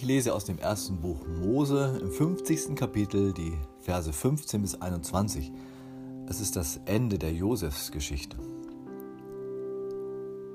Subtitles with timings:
[0.00, 2.74] Ich lese aus dem ersten Buch Mose im 50.
[2.74, 5.52] Kapitel die Verse 15 bis 21.
[6.26, 8.38] Es ist das Ende der Josefsgeschichte.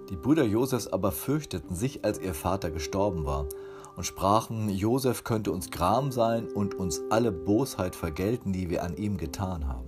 [0.09, 3.45] Die Brüder Josefs aber fürchteten sich, als ihr Vater gestorben war,
[3.95, 8.97] und sprachen, Josef könnte uns Gram sein und uns alle Bosheit vergelten, die wir an
[8.97, 9.85] ihm getan haben.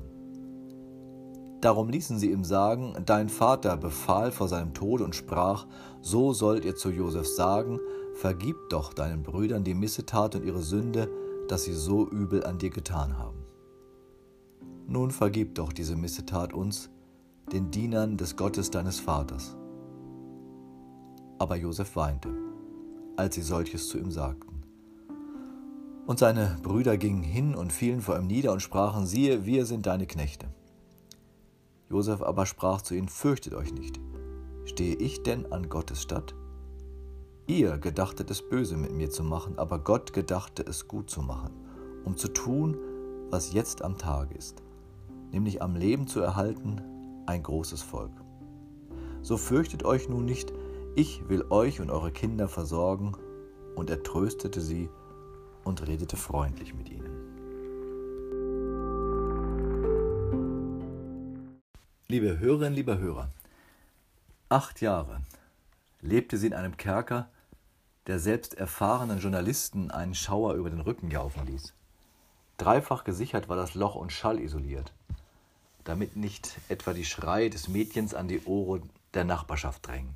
[1.61, 5.65] Darum ließen sie ihm sagen, dein Vater befahl vor seinem Tod und sprach,
[5.99, 7.79] so sollt ihr zu Josef sagen,
[8.17, 11.09] vergib doch deinen Brüdern die Missetat und ihre Sünde,
[11.47, 13.37] dass sie so übel an dir getan haben.
[14.87, 16.89] Nun vergib doch diese Missetat uns,
[17.51, 19.55] den Dienern des Gottes deines Vaters.
[21.37, 22.29] Aber Josef weinte,
[23.15, 24.63] als sie solches zu ihm sagten.
[26.07, 29.85] Und seine Brüder gingen hin und fielen vor ihm nieder und sprachen, siehe, wir sind
[29.85, 30.47] deine Knechte.
[31.89, 33.99] Josef aber sprach zu ihnen, fürchtet euch nicht.
[34.65, 36.33] Stehe ich denn an Gottes Statt?
[37.49, 41.53] Ihr gedachtet es böse mit mir zu machen, aber Gott gedachte es gut zu machen,
[42.03, 42.77] um zu tun,
[43.29, 44.61] was jetzt am Tage ist,
[45.31, 46.81] nämlich am Leben zu erhalten
[47.25, 48.11] ein großes Volk.
[49.21, 50.51] So fürchtet euch nun nicht,
[50.95, 53.13] ich will euch und eure Kinder versorgen.
[53.75, 54.89] Und er tröstete sie
[55.63, 57.11] und redete freundlich mit ihnen.
[62.07, 63.29] Liebe Hörerinnen, lieber Hörer,
[64.49, 65.21] acht Jahre
[66.01, 67.29] lebte sie in einem Kerker,
[68.07, 71.73] der selbst erfahrenen Journalisten einen Schauer über den Rücken jaufen ließ.
[72.57, 74.93] Dreifach gesichert war das Loch und schallisoliert,
[75.83, 80.15] damit nicht etwa die Schreie des Mädchens an die Ohren der Nachbarschaft drängen.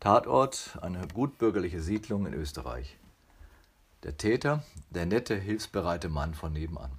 [0.00, 2.96] Tatort eine gutbürgerliche Siedlung in Österreich.
[4.04, 6.92] Der Täter, der nette, hilfsbereite Mann von nebenan.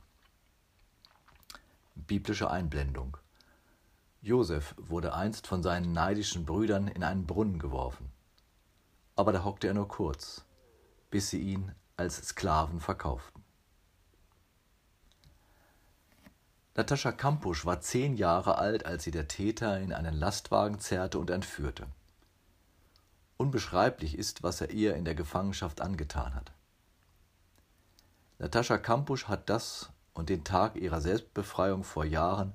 [1.95, 3.15] Biblische Einblendung.
[4.21, 8.11] Josef wurde einst von seinen neidischen Brüdern in einen Brunnen geworfen.
[9.19, 10.45] Aber da hockte er nur kurz,
[11.11, 13.43] bis sie ihn als Sklaven verkauften.
[16.73, 21.31] Natascha Kampusch war zehn Jahre alt, als sie der Täter in einen Lastwagen zerrte und
[21.31, 21.87] entführte.
[23.35, 26.53] Unbeschreiblich ist, was er ihr in der Gefangenschaft angetan hat.
[28.37, 32.53] Natascha Kampusch hat das und den Tag ihrer Selbstbefreiung vor Jahren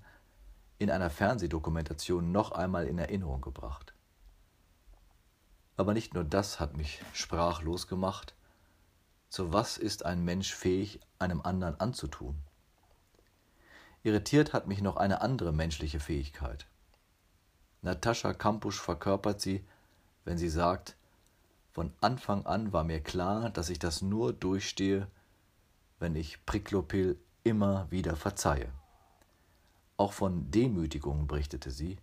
[0.78, 3.93] in einer Fernsehdokumentation noch einmal in Erinnerung gebracht.
[5.76, 8.34] Aber nicht nur das hat mich sprachlos gemacht.
[9.28, 12.36] Zu was ist ein Mensch fähig, einem anderen anzutun?
[14.04, 16.66] Irritiert hat mich noch eine andere menschliche Fähigkeit.
[17.82, 19.64] Natascha Kampusch verkörpert sie,
[20.24, 20.96] wenn sie sagt,
[21.72, 25.08] von Anfang an war mir klar, dass ich das nur durchstehe,
[25.98, 28.70] wenn ich Priklopil immer wieder verzeihe.
[29.96, 31.98] Auch von Demütigungen berichtete sie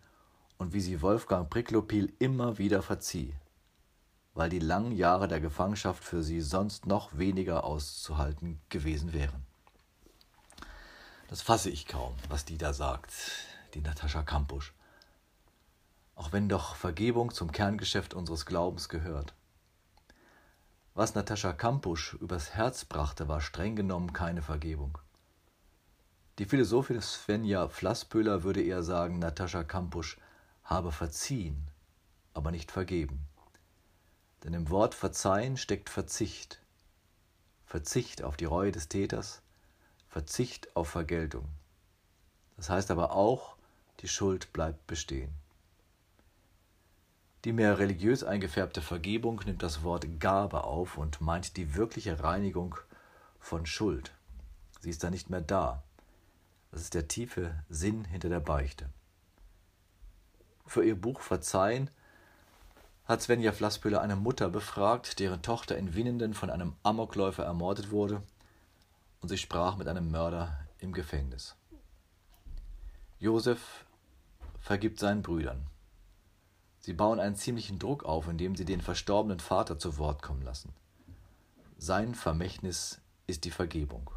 [0.58, 3.34] und wie sie Wolfgang Priklopil immer wieder verzieh,
[4.34, 9.46] weil die langen Jahre der Gefangenschaft für sie sonst noch weniger auszuhalten gewesen wären.
[11.28, 13.14] Das fasse ich kaum, was die da sagt,
[13.74, 14.74] die Natascha Kampusch.
[16.16, 19.34] Auch wenn doch Vergebung zum Kerngeschäft unseres Glaubens gehört.
[20.94, 24.97] Was Natascha Kampusch übers Herz brachte, war streng genommen keine Vergebung.
[26.38, 30.18] Die Philosophin Svenja Flasspöhler würde eher sagen, Natascha Kampusch
[30.64, 31.70] habe verziehen,
[32.34, 33.28] aber nicht vergeben.
[34.44, 36.59] Denn im Wort verzeihen steckt Verzicht.
[37.66, 39.41] Verzicht auf die Reue des Täters,
[40.09, 41.47] Verzicht auf Vergeltung.
[42.57, 43.56] Das heißt aber auch,
[44.00, 45.34] die Schuld bleibt bestehen.
[47.44, 52.75] Die mehr religiös eingefärbte Vergebung nimmt das Wort Gabe auf und meint die wirkliche Reinigung
[53.40, 54.12] von Schuld.
[54.81, 55.81] Sie ist da nicht mehr da.
[56.72, 58.90] Das ist der tiefe Sinn hinter der Beichte.
[60.66, 61.90] Für ihr Buch Verzeihen
[63.11, 68.23] hat Svenja Flasspöhler eine Mutter befragt, deren Tochter in Winnenden von einem Amokläufer ermordet wurde,
[69.19, 71.55] und sie sprach mit einem Mörder im Gefängnis.
[73.19, 73.85] Josef
[74.61, 75.67] vergibt seinen Brüdern.
[76.79, 80.73] Sie bauen einen ziemlichen Druck auf, indem sie den verstorbenen Vater zu Wort kommen lassen.
[81.78, 84.09] Sein Vermächtnis ist die Vergebung.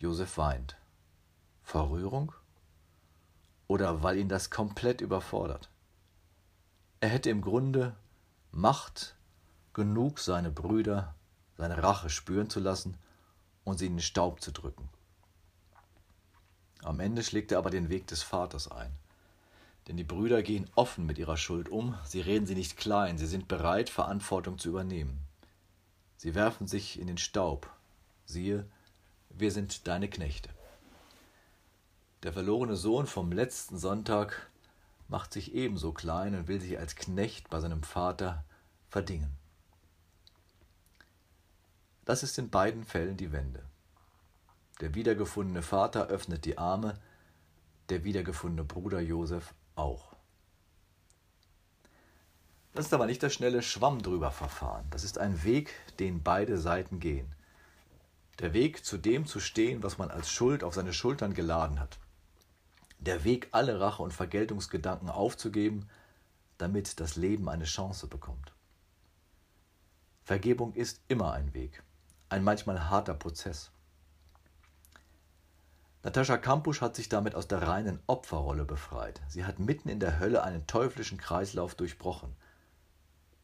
[0.00, 0.76] Josef weint.
[1.62, 2.32] Vor Rührung?
[3.68, 5.70] Oder weil ihn das komplett überfordert?
[7.00, 7.94] Er hätte im Grunde
[8.50, 9.14] Macht
[9.72, 11.14] genug, seine Brüder,
[11.56, 12.96] seine Rache spüren zu lassen
[13.64, 14.88] und sie in den Staub zu drücken.
[16.82, 18.92] Am Ende schlägt er aber den Weg des Vaters ein.
[19.86, 23.26] Denn die Brüder gehen offen mit ihrer Schuld um, sie reden sie nicht klein, sie
[23.26, 25.20] sind bereit, Verantwortung zu übernehmen.
[26.16, 27.70] Sie werfen sich in den Staub.
[28.26, 28.66] Siehe,
[29.30, 30.50] wir sind deine Knechte.
[32.22, 34.50] Der verlorene Sohn vom letzten Sonntag
[35.08, 38.44] macht sich ebenso klein und will sich als Knecht bei seinem Vater
[38.88, 39.36] verdingen.
[42.04, 43.64] Das ist in beiden Fällen die Wende.
[44.80, 46.98] Der wiedergefundene Vater öffnet die Arme,
[47.88, 50.14] der wiedergefundene Bruder Josef auch.
[52.74, 54.86] Das ist aber nicht das schnelle Schwamm drüber Verfahren.
[54.90, 57.34] Das ist ein Weg, den beide Seiten gehen.
[58.38, 61.98] Der Weg, zu dem zu stehen, was man als Schuld auf seine Schultern geladen hat.
[62.98, 65.88] Der Weg, alle Rache und Vergeltungsgedanken aufzugeben,
[66.58, 68.52] damit das Leben eine Chance bekommt.
[70.24, 71.82] Vergebung ist immer ein Weg,
[72.28, 73.70] ein manchmal harter Prozess.
[76.02, 79.20] Natascha Kampusch hat sich damit aus der reinen Opferrolle befreit.
[79.28, 82.36] Sie hat mitten in der Hölle einen teuflischen Kreislauf durchbrochen.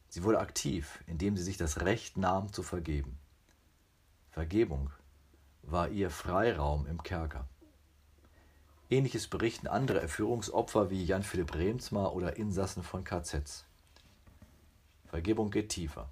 [0.09, 3.19] Sie wurde aktiv, indem sie sich das Recht nahm zu vergeben.
[4.31, 4.91] Vergebung
[5.63, 7.49] war ihr Freiraum im Kerker.
[8.95, 13.65] Ähnliches berichten andere Erführungsopfer wie Jan Philipp Remsmar oder Insassen von KZs.
[15.09, 16.09] Vergebung geht tiefer,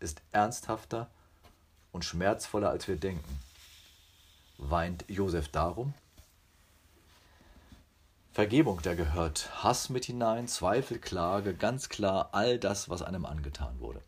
[0.00, 1.08] ist ernsthafter
[1.92, 3.38] und schmerzvoller, als wir denken.
[4.58, 5.94] Weint Josef darum?
[8.32, 13.78] Vergebung, da gehört Hass mit hinein, Zweifel, Klage, ganz klar all das, was einem angetan
[13.78, 14.02] wurde.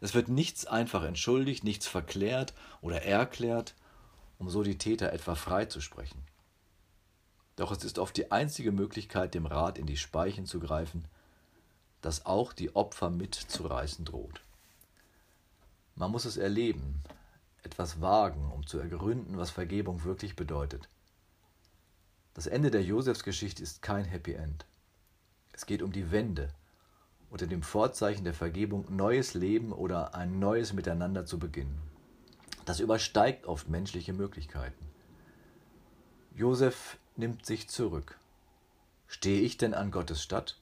[0.00, 3.74] Es wird nichts einfach entschuldigt, nichts verklärt oder erklärt,
[4.38, 6.29] um so die Täter etwa freizusprechen.
[7.60, 11.04] Doch es ist oft die einzige Möglichkeit, dem Rat in die Speichen zu greifen,
[12.00, 14.40] das auch die Opfer mitzureißen droht.
[15.94, 17.02] Man muss es erleben,
[17.62, 20.88] etwas wagen, um zu ergründen, was Vergebung wirklich bedeutet.
[22.32, 24.64] Das Ende der Josefsgeschichte ist kein Happy End.
[25.52, 26.48] Es geht um die Wende,
[27.28, 31.78] unter dem Vorzeichen der Vergebung neues Leben oder ein neues Miteinander zu beginnen.
[32.64, 34.88] Das übersteigt oft menschliche Möglichkeiten.
[36.34, 38.18] Josef nimmt sich zurück.
[39.06, 40.58] Stehe ich denn an Gottes Statt?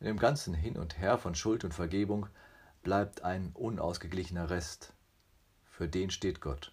[0.00, 2.26] In dem ganzen Hin und Her von Schuld und Vergebung
[2.82, 4.92] bleibt ein unausgeglichener Rest.
[5.70, 6.72] Für den steht Gott.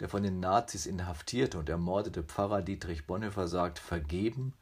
[0.00, 4.54] Der von den Nazis inhaftierte und ermordete Pfarrer Dietrich Bonhoeffer sagt, vergeben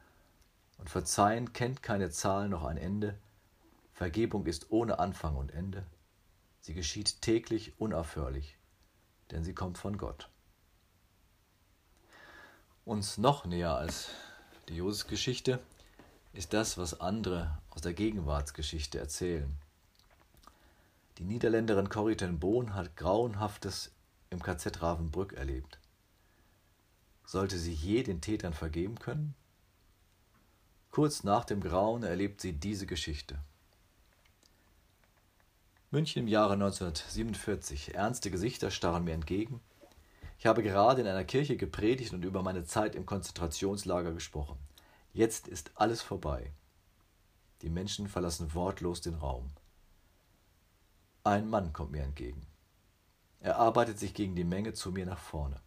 [0.78, 3.16] und Verzeihen kennt keine Zahl noch ein Ende.
[3.92, 5.86] Vergebung ist ohne Anfang und Ende.
[6.60, 8.58] Sie geschieht täglich unaufhörlich,
[9.30, 10.28] denn sie kommt von Gott.
[12.88, 14.08] Uns noch näher als
[14.70, 15.60] die Josef-Geschichte
[16.32, 19.54] ist das, was andere aus der Gegenwartsgeschichte erzählen.
[21.18, 23.90] Die Niederländerin Corrie ten Boon hat Grauenhaftes
[24.30, 25.78] im KZ Ravensbrück erlebt.
[27.26, 29.34] Sollte sie je den Tätern vergeben können?
[30.90, 33.38] Kurz nach dem Grauen erlebt sie diese Geschichte.
[35.90, 37.94] München im Jahre 1947.
[37.94, 39.60] Ernste Gesichter starren mir entgegen.
[40.38, 44.56] Ich habe gerade in einer Kirche gepredigt und über meine Zeit im Konzentrationslager gesprochen.
[45.12, 46.52] Jetzt ist alles vorbei.
[47.62, 49.50] Die Menschen verlassen wortlos den Raum.
[51.24, 52.46] Ein Mann kommt mir entgegen.
[53.40, 55.60] Er arbeitet sich gegen die Menge zu mir nach vorne.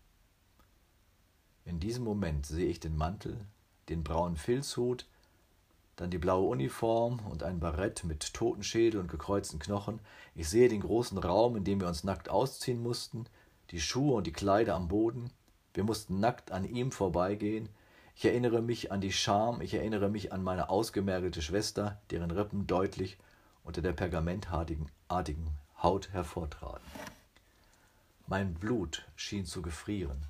[1.66, 3.46] In diesem Moment sehe ich den Mantel,
[3.90, 5.06] den braunen Filzhut,
[5.98, 10.00] dann die blaue Uniform und ein Barett mit Totenschädel und gekreuzten Knochen.
[10.34, 13.26] Ich sehe den großen Raum, in dem wir uns nackt ausziehen mussten,
[13.72, 15.32] die Schuhe und die Kleider am Boden.
[15.74, 17.70] Wir mussten nackt an ihm vorbeigehen.
[18.16, 22.68] Ich erinnere mich an die Scham, ich erinnere mich an meine ausgemergelte Schwester, deren Rippen
[22.68, 23.18] deutlich
[23.64, 24.90] unter der pergamentartigen
[25.82, 26.86] Haut hervortraten.
[28.28, 30.26] Mein Blut schien zu gefrieren.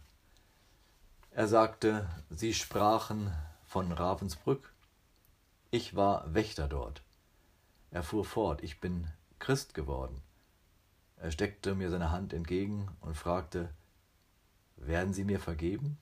[1.31, 3.33] Er sagte, Sie sprachen
[3.65, 4.73] von Ravensbrück.
[5.69, 7.01] Ich war Wächter dort.
[7.89, 9.07] Er fuhr fort, ich bin
[9.39, 10.21] Christ geworden.
[11.21, 13.69] Er steckte mir seine Hand entgegen und fragte,
[14.75, 15.99] werden Sie mir vergeben?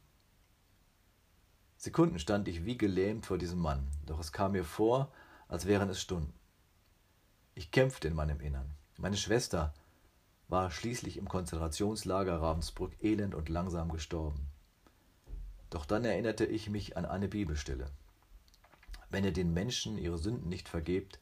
[1.75, 5.11] Sekunden stand ich wie gelähmt vor diesem Mann, doch es kam mir vor,
[5.49, 6.33] als wären es Stunden.
[7.53, 8.71] Ich kämpfte in meinem Innern.
[8.97, 9.73] Meine Schwester
[10.47, 14.47] war schließlich im Konzentrationslager Ravensbrück elend und langsam gestorben.
[15.69, 17.91] Doch dann erinnerte ich mich an eine Bibelstelle.
[19.09, 21.19] Wenn ihr den Menschen ihre Sünden nicht vergebt,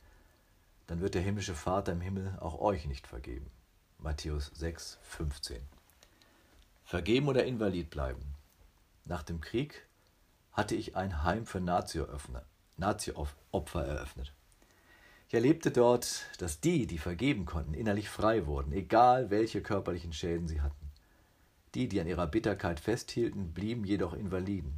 [0.85, 3.49] dann wird der himmlische Vater im Himmel auch euch nicht vergeben.
[3.99, 5.59] Matthäus 6, 15.
[6.85, 8.21] Vergeben oder invalid bleiben.
[9.05, 9.87] Nach dem Krieg
[10.53, 12.43] hatte ich ein Heim für Nazi-Opfer
[13.85, 14.33] eröffnet.
[15.27, 20.47] Ich erlebte dort, dass die, die vergeben konnten, innerlich frei wurden, egal welche körperlichen Schäden
[20.47, 20.91] sie hatten.
[21.73, 24.73] Die, die an ihrer Bitterkeit festhielten, blieben jedoch Invaliden.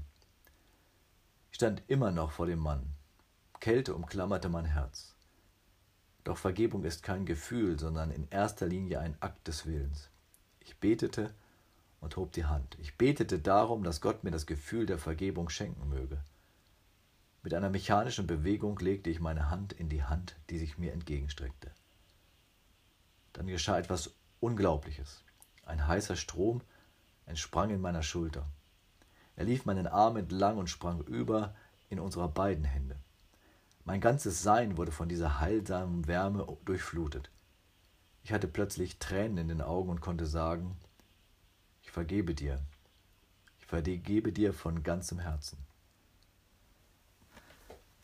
[1.51, 2.93] Ich stand immer noch vor dem Mann.
[3.59, 5.13] Kälte umklammerte mein Herz.
[6.23, 10.09] Doch Vergebung ist kein Gefühl, sondern in erster Linie ein Akt des Willens.
[10.59, 11.33] Ich betete
[12.01, 12.77] und hob die Hand.
[12.79, 16.19] Ich betete darum, dass Gott mir das Gefühl der Vergebung schenken möge.
[17.41, 21.71] Mit einer mechanischen Bewegung legte ich meine Hand in die Hand, die sich mir entgegenstreckte.
[23.33, 25.23] Dann geschah etwas Unglaubliches.
[25.65, 26.61] Ein heißer Strom
[27.25, 28.45] entsprang in meiner Schulter.
[29.35, 31.55] Er lief meinen Arm entlang und sprang über
[31.89, 32.97] in unsere beiden Hände.
[33.89, 37.31] Mein ganzes Sein wurde von dieser heilsamen Wärme durchflutet.
[38.21, 40.77] Ich hatte plötzlich Tränen in den Augen und konnte sagen,
[41.81, 42.61] ich vergebe dir,
[43.57, 45.57] ich vergebe dir von ganzem Herzen.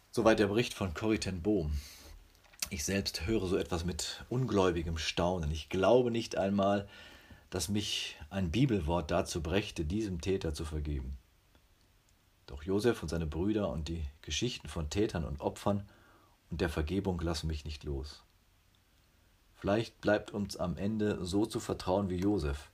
[0.09, 1.71] Soweit der Bericht von Corrie ten Bohm.
[2.71, 5.51] Ich selbst höre so etwas mit ungläubigem Staunen.
[5.51, 6.89] Ich glaube nicht einmal,
[7.51, 11.15] dass mich ein Bibelwort dazu brächte, diesem Täter zu vergeben.
[12.47, 15.87] Doch Josef und seine Brüder und die Geschichten von Tätern und Opfern
[16.49, 18.23] und der Vergebung lassen mich nicht los.
[19.55, 22.69] Vielleicht bleibt uns am Ende so zu vertrauen wie Josef,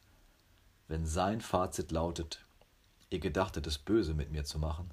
[0.88, 2.44] wenn sein Fazit lautet,
[3.10, 4.92] ihr gedachtet es böse mit mir zu machen,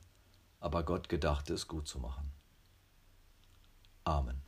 [0.61, 2.31] aber Gott gedachte es gut zu machen.
[4.05, 4.48] Amen.